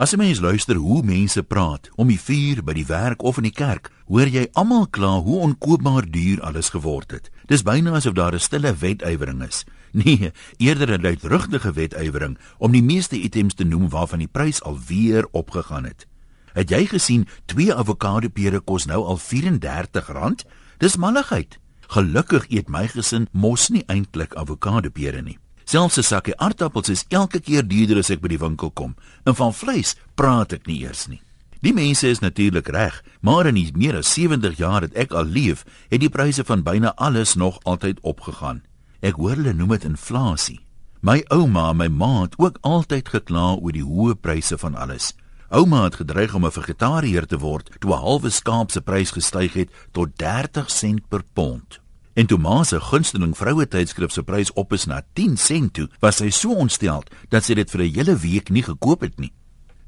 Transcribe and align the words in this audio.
As 0.00 0.12
'n 0.12 0.18
mens 0.18 0.40
luister 0.40 0.76
hoe 0.76 1.02
mense 1.02 1.42
praat 1.42 1.90
om 1.94 2.08
die 2.08 2.20
vuur 2.20 2.64
by 2.64 2.72
die 2.72 2.86
werk 2.86 3.22
of 3.22 3.36
in 3.36 3.42
die 3.42 3.52
kerk, 3.52 3.90
hoor 4.08 4.26
jy 4.26 4.46
almal 4.52 4.86
kla 4.88 5.20
hoe 5.20 5.40
onkoopbaar 5.40 6.10
duur 6.10 6.40
alles 6.40 6.68
geword 6.72 7.10
het. 7.10 7.30
Dis 7.46 7.62
byna 7.62 7.92
asof 7.92 8.14
daar 8.14 8.32
'n 8.32 8.40
stille 8.40 8.74
wetywering 8.74 9.42
is. 9.42 9.64
Nee, 9.92 10.32
eerder 10.56 10.98
'n 10.98 11.02
luidrugtige 11.02 11.72
wetywering 11.72 12.38
om 12.58 12.72
die 12.72 12.82
meeste 12.82 13.16
items 13.16 13.54
te 13.54 13.64
noem 13.64 13.88
waarvan 13.88 14.18
die 14.18 14.28
prys 14.28 14.62
alweer 14.62 15.28
opgegaan 15.30 15.84
het. 15.84 16.06
Het 16.52 16.70
jy 16.70 16.86
gesien 16.86 17.28
twee 17.44 17.74
avokadopere 17.74 18.60
kos 18.60 18.86
nou 18.86 19.04
al 19.04 19.18
R34? 19.18 20.46
Dis 20.78 20.96
malligheid. 20.96 21.58
Gelukkig 21.88 22.46
eet 22.48 22.68
my 22.68 22.88
gesin 22.88 23.28
mos 23.32 23.68
nie 23.68 23.84
eintlik 23.86 24.34
avokadopere 24.34 25.22
nie. 25.22 25.38
Selfs 25.70 25.98
'n 25.98 26.02
sakkie 26.02 26.34
aardappels 26.36 26.88
is 26.88 27.04
elke 27.08 27.38
keer 27.38 27.62
duurder 27.62 27.98
as 27.98 28.10
ek 28.10 28.20
by 28.20 28.28
die 28.32 28.42
winkel 28.42 28.72
kom. 28.74 28.96
En 29.22 29.36
van 29.38 29.52
vleis 29.54 29.94
praat 30.18 30.52
ek 30.52 30.66
nie 30.66 30.80
eers 30.82 31.06
nie. 31.06 31.20
Die 31.62 31.72
mense 31.72 32.08
is 32.08 32.18
natuurlik 32.18 32.66
reg, 32.68 33.04
maar 33.20 33.46
in 33.46 33.54
die 33.54 33.70
meer 33.74 33.96
as 33.96 34.10
70 34.12 34.56
jaar 34.58 34.80
dat 34.80 34.96
ek 34.98 35.12
al 35.12 35.24
leef, 35.24 35.64
het 35.88 36.00
die 36.00 36.10
pryse 36.10 36.42
van 36.44 36.64
byna 36.66 36.90
alles 36.96 37.36
nog 37.36 37.60
altyd 37.62 38.00
opgegaan. 38.02 38.62
Ek 39.00 39.14
hoor 39.14 39.36
hulle 39.36 39.52
noem 39.52 39.68
dit 39.68 39.84
inflasie. 39.84 40.60
My 41.02 41.22
ouma 41.28 41.70
en 41.70 41.76
my 41.76 41.88
ma 41.88 42.22
het 42.22 42.34
ook 42.38 42.58
altyd 42.62 43.08
gekla 43.08 43.54
oor 43.54 43.72
die 43.72 43.86
hoë 43.86 44.16
pryse 44.18 44.58
van 44.58 44.74
alles. 44.74 45.14
Ouma 45.50 45.84
het 45.84 46.00
gedreig 46.02 46.34
om 46.34 46.46
'n 46.46 46.50
vegetariër 46.50 47.26
te 47.26 47.38
word 47.38 47.70
toe 47.78 47.94
'n 47.94 48.02
halwe 48.02 48.30
skaap 48.30 48.70
se 48.70 48.80
prys 48.80 49.10
gestyg 49.10 49.52
het 49.52 49.70
tot 49.92 50.18
30 50.18 50.70
sent 50.70 51.08
per 51.08 51.22
pond. 51.32 51.78
En 52.20 52.26
toe 52.26 52.36
ma 52.36 52.58
se 52.68 52.76
gunsteling 52.84 53.30
vroue 53.32 53.64
tydskrif 53.64 54.12
se 54.12 54.20
prys 54.28 54.50
op 54.60 54.74
is 54.76 54.84
na 54.84 54.98
10 55.16 55.38
sent 55.40 55.72
toe, 55.72 55.86
was 56.02 56.18
sy 56.20 56.28
so 56.28 56.52
ontstel 56.52 57.06
dat 57.32 57.46
sy 57.46 57.54
dit 57.56 57.70
vir 57.72 57.80
'n 57.80 57.94
hele 57.94 58.16
week 58.16 58.50
nie 58.50 58.62
gekoop 58.62 59.00
het 59.00 59.16
nie. 59.18 59.32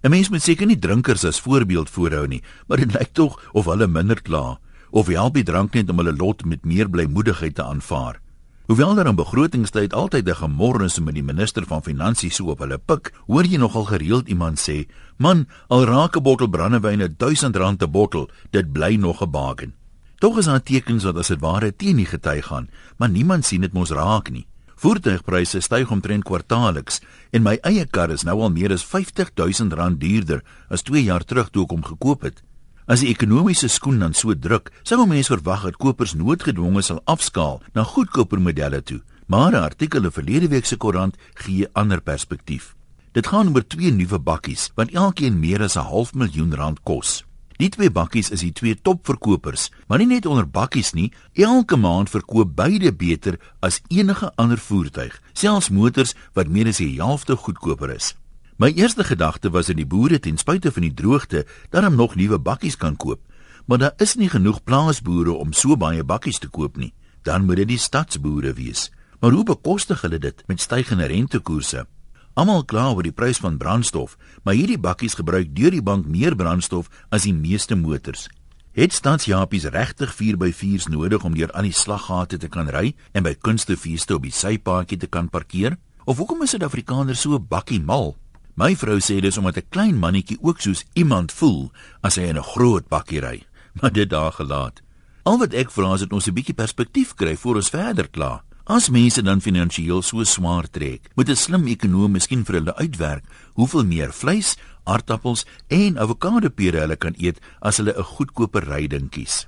'n 0.02 0.10
Mens 0.10 0.30
moet 0.30 0.42
seker 0.42 0.66
nie 0.66 0.78
drinkers 0.78 1.24
as 1.24 1.41
voorbeeld 1.41 1.91
voorhou 1.91 2.27
nie, 2.27 2.42
maar 2.68 2.78
dit 2.78 2.95
lyk 2.95 3.12
tog 3.12 3.36
of 3.52 3.66
hulle 3.66 3.86
minder 3.86 4.22
kla 4.22 4.58
of 4.91 5.06
help 5.06 5.34
die 5.34 5.44
drank 5.44 5.75
net 5.75 5.91
om 5.91 5.98
hulle 5.98 6.16
lot 6.16 6.44
met 6.44 6.64
meer 6.64 6.88
blymoedigheid 6.88 7.55
te 7.55 7.62
aanvaar. 7.62 8.20
Hoewel 8.66 8.94
daar 8.94 9.06
in 9.06 9.16
begrotingstyd 9.16 9.92
altyd 9.92 10.28
'n 10.28 10.34
gemor 10.34 10.84
is 10.84 11.00
met 11.00 11.14
die 11.14 11.22
minister 11.22 11.66
van 11.66 11.83
finansies 11.83 12.36
so 12.36 12.47
op 12.47 12.58
hulle 12.60 12.78
pik, 12.78 13.12
hoor 13.27 13.44
jy 13.44 13.58
nogal 13.58 13.84
gereeld 13.84 14.28
iemand 14.28 14.58
sê: 14.58 14.88
"Man, 15.19 15.47
al 15.69 15.84
raak 15.84 16.16
'n 16.16 16.22
bottel 16.22 16.48
brandewyn 16.48 17.14
1000 17.16 17.56
rand 17.56 17.83
'n 17.83 17.91
bottel, 17.91 18.30
dit 18.50 18.72
bly 18.72 18.97
nog 18.97 19.20
'n 19.22 19.30
baken." 19.30 19.81
Tog 20.23 20.37
is 20.39 20.47
daar 20.47 20.62
tekens 20.62 21.03
dat 21.03 21.17
as 21.19 21.33
dit 21.33 21.41
ware 21.42 21.73
teen 21.75 21.98
die 21.98 22.06
gety 22.06 22.37
gaan, 22.47 22.69
maar 22.97 23.11
niemand 23.11 23.42
sien 23.45 23.65
dit 23.67 23.73
mos 23.75 23.91
raak 23.91 24.28
nie. 24.31 24.45
Voertuigpryse 24.78 25.59
styg 25.67 25.91
omtrent 25.91 26.23
kwartaalliks 26.28 27.01
en 27.34 27.42
my 27.42 27.56
eie 27.67 27.83
kar 27.91 28.12
is 28.15 28.23
nou 28.23 28.37
al 28.39 28.53
meer 28.55 28.70
as 28.70 28.84
50000 28.87 29.75
rand 29.75 29.98
duurder 29.98 30.45
as 30.70 30.87
2 30.87 31.03
jaar 31.09 31.27
terug 31.27 31.50
toe 31.50 31.65
ek 31.65 31.75
hom 31.75 31.83
gekoop 31.89 32.23
het. 32.28 32.39
As 32.87 33.03
die 33.03 33.11
ekonomiese 33.11 33.67
skoen 33.67 33.98
dan 33.98 34.15
so 34.15 34.31
druk, 34.39 34.70
sou 34.87 35.00
mense 35.11 35.34
verwag 35.34 35.67
dat 35.67 35.81
kopers 35.83 36.15
noodgedwonge 36.15 36.87
sal 36.87 37.03
afskaal 37.03 37.59
na 37.75 37.83
goedkoper 37.83 38.39
modelle 38.39 38.83
toe. 38.83 39.00
Maar 39.27 39.59
'n 39.59 39.67
artikel 39.67 40.05
in 40.05 40.15
verlede 40.15 40.48
week 40.55 40.67
se 40.67 40.77
koerant 40.77 41.19
gee 41.34 41.67
'n 41.67 41.75
ander 41.75 42.00
perspektief. 42.00 42.77
Dit 43.12 43.27
gaan 43.27 43.55
oor 43.55 43.67
twee 43.67 43.91
nuwe 43.91 44.19
bakkies 44.19 44.70
wat 44.77 44.95
elkeen 44.95 45.41
meer 45.41 45.62
as 45.62 45.77
'n 45.77 45.91
half 45.91 46.15
miljoen 46.15 46.55
rand 46.55 46.83
kos. 46.83 47.25
Die 47.61 47.69
twee 47.69 47.91
bakkies 47.91 48.31
is 48.31 48.41
die 48.41 48.53
twee 48.53 48.75
topverkopers, 48.75 49.70
maar 49.89 49.98
nie 49.98 50.08
net 50.08 50.27
onder 50.27 50.48
bakkies 50.48 50.92
nie, 50.97 51.11
elke 51.34 51.77
maand 51.77 52.11
verkoop 52.11 52.55
beide 52.56 52.92
beter 52.92 53.39
as 53.61 53.81
enige 53.89 54.33
ander 54.36 54.59
voertuig, 54.59 55.19
selfs 55.33 55.70
motors 55.70 56.14
wat 56.34 56.48
meer 56.48 56.70
as 56.72 56.81
die 56.81 56.94
helfte 56.97 57.36
goedkoper 57.36 57.92
is. 57.97 58.14
My 58.56 58.72
eerste 58.77 59.05
gedagte 59.05 59.50
was 59.50 59.67
dat 59.67 59.77
die 59.77 59.89
boere 59.89 60.20
ten 60.20 60.39
spyte 60.39 60.72
van 60.72 60.86
die 60.86 60.94
droogte 60.94 61.47
darm 61.70 61.97
nog 61.97 62.14
nuwe 62.17 62.39
bakkies 62.39 62.77
kan 62.77 62.97
koop, 62.97 63.20
maar 63.66 63.78
daar 63.78 63.94
is 63.98 64.16
nie 64.16 64.28
genoeg 64.28 64.62
plaasboere 64.64 65.33
om 65.33 65.53
so 65.53 65.77
baie 65.77 66.05
bakkies 66.05 66.39
te 66.39 66.48
koop 66.48 66.77
nie. 66.77 66.92
Dan 67.22 67.47
moet 67.47 67.62
dit 67.62 67.69
die 67.69 67.78
stadsboere 67.78 68.53
wees. 68.59 68.91
Maar 69.21 69.31
hoe 69.31 69.44
bekostig 69.47 70.00
hulle 70.03 70.19
dit 70.19 70.43
met 70.47 70.60
stygende 70.60 71.06
rentekoerse? 71.06 71.87
Almal 72.34 72.62
kla 72.65 72.87
oor 72.94 73.04
die 73.04 73.12
prys 73.12 73.37
van 73.44 73.59
brandstof, 73.60 74.16
maar 74.43 74.56
hierdie 74.56 74.81
bakkies 74.81 75.19
gebruik 75.19 75.50
deur 75.53 75.75
die 75.75 75.82
bank 75.84 76.06
meer 76.09 76.32
brandstof 76.37 76.88
as 77.12 77.26
die 77.28 77.34
meeste 77.37 77.76
motors. 77.76 78.28
Het 78.72 78.94
stadsjapies 78.97 79.66
regtig 79.69 80.15
4x4s 80.16 80.88
nodig 80.88 81.25
om 81.28 81.34
deur 81.37 81.50
al 81.53 81.69
die 81.69 81.76
slaggate 81.76 82.38
te 82.41 82.48
kan 82.48 82.70
ry 82.72 82.94
en 83.12 83.26
by 83.26 83.34
kunstefeeste 83.37 84.16
op 84.16 84.25
die 84.25 84.32
sypaadjie 84.32 84.97
te 85.03 85.10
kan 85.12 85.28
parkeer? 85.28 85.76
Of 86.09 86.22
hoekom 86.22 86.41
is 86.47 86.54
Suid-Afrikaners 86.56 87.20
so 87.20 87.37
bakkie 87.37 87.82
mal? 87.84 88.15
My 88.56 88.72
vrou 88.81 88.97
sê 89.00 89.20
dis 89.20 89.37
omdat 89.37 89.59
'n 89.59 89.69
klein 89.69 89.99
mannetjie 89.99 90.38
ook 90.41 90.60
soos 90.60 90.84
iemand 90.94 91.32
voel 91.32 91.70
as 92.00 92.16
hy 92.16 92.32
in 92.32 92.38
'n 92.38 92.50
groot 92.56 92.88
bakkie 92.88 93.20
ry. 93.20 93.44
Maar 93.81 93.93
dit 93.93 94.09
daar 94.09 94.32
gelaat. 94.32 94.81
Al 95.25 95.38
wat 95.38 95.53
ek 95.53 95.70
vra 95.70 95.94
is 95.94 96.00
dat 96.00 96.12
ons 96.12 96.26
'n 96.26 96.34
bietjie 96.34 96.54
perspektief 96.54 97.14
kry 97.14 97.37
voor 97.37 97.56
ons 97.56 97.69
verder 97.69 98.09
kla. 98.09 98.43
As 98.71 98.93
mense 98.95 99.19
dan 99.27 99.41
finansiëel 99.43 100.05
so 100.06 100.23
swaar 100.23 100.69
trek, 100.71 101.11
moet 101.17 101.28
'n 101.28 101.37
slim 101.37 101.67
ekonom 101.67 102.12
miskien 102.12 102.45
vir 102.45 102.55
hulle 102.55 102.75
uitwerk 102.78 103.25
hoeveel 103.55 103.84
meer 103.84 104.12
vleis, 104.12 104.56
aardappels 104.84 105.45
en 105.69 105.99
avokadopere 105.99 106.78
hulle 106.78 106.97
kan 106.97 107.15
eet 107.19 107.41
as 107.61 107.77
hulle 107.77 107.93
'n 107.93 108.05
goedkoper 108.05 108.62
ryding 108.62 109.11
kies. 109.11 109.47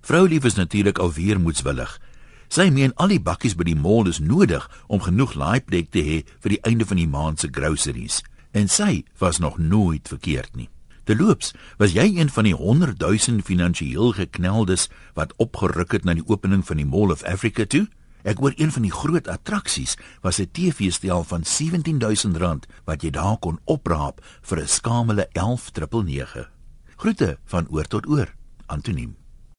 Vroulief 0.00 0.44
is 0.44 0.56
natuurlik 0.56 0.98
alweer 0.98 1.38
moetswillig. 1.38 2.00
Sy 2.48 2.70
meen 2.70 2.94
al 2.96 3.08
die 3.08 3.20
bakkies 3.20 3.56
by 3.56 3.64
die 3.64 3.76
mall 3.76 4.08
is 4.08 4.20
nodig 4.20 4.70
om 4.88 5.00
genoeg 5.00 5.34
laaiplek 5.34 5.90
te 5.90 6.00
hê 6.00 6.24
vir 6.40 6.50
die 6.50 6.62
einde 6.62 6.86
van 6.86 6.96
die 6.96 7.08
maand 7.08 7.40
se 7.40 7.48
groceries 7.52 8.22
en 8.52 8.68
sy 8.68 9.04
was 9.18 9.38
nog 9.38 9.58
nooit 9.58 10.08
verkeerd 10.08 10.56
nie. 10.56 10.68
Terloops, 11.04 11.52
was 11.78 11.92
jy 11.92 12.16
een 12.16 12.30
van 12.30 12.44
die 12.44 12.54
100 12.54 12.98
000 13.00 13.42
finansiëel 13.42 14.12
gekneldes 14.12 14.88
wat 15.14 15.34
opgeruk 15.36 15.92
het 15.92 16.04
na 16.04 16.14
die 16.14 16.26
opening 16.26 16.64
van 16.64 16.76
die 16.76 16.86
Mall 16.86 17.10
of 17.10 17.22
Africa 17.22 17.64
toe? 17.64 17.86
Ek 18.26 18.40
hoor 18.42 18.56
een 18.58 18.72
van 18.74 18.82
die 18.82 18.90
groot 18.90 19.28
attraksies 19.30 19.94
was 20.20 20.40
'n 20.42 20.50
TV-stel 20.52 21.22
van 21.24 21.44
17000 21.44 22.36
rand 22.36 22.66
wat 22.84 23.02
jy 23.02 23.10
daar 23.10 23.38
kon 23.38 23.60
opraap 23.64 24.20
vir 24.42 24.58
'n 24.60 24.68
skamele 24.68 25.28
11999. 25.32 26.50
Groete 26.96 27.38
van 27.44 27.68
oor 27.70 27.84
tot 27.84 28.06
oor, 28.06 28.34
Antoniem. 28.66 29.25